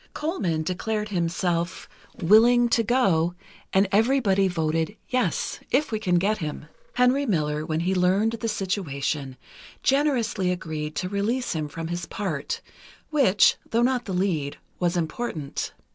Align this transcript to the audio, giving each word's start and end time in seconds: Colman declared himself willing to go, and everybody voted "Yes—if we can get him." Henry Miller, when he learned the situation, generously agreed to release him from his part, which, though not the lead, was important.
Colman 0.15 0.63
declared 0.63 1.09
himself 1.09 1.87
willing 2.15 2.67
to 2.69 2.81
go, 2.81 3.35
and 3.71 3.87
everybody 3.91 4.47
voted 4.47 4.97
"Yes—if 5.09 5.91
we 5.91 5.99
can 5.99 6.15
get 6.15 6.39
him." 6.39 6.65
Henry 6.95 7.27
Miller, 7.27 7.63
when 7.67 7.81
he 7.81 7.93
learned 7.93 8.31
the 8.31 8.47
situation, 8.47 9.37
generously 9.83 10.49
agreed 10.49 10.95
to 10.95 11.07
release 11.07 11.53
him 11.53 11.67
from 11.67 11.89
his 11.89 12.07
part, 12.07 12.61
which, 13.11 13.57
though 13.69 13.83
not 13.83 14.05
the 14.05 14.13
lead, 14.13 14.57
was 14.79 14.97
important. 14.97 15.71